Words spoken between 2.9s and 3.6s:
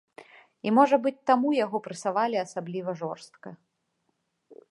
жорстка.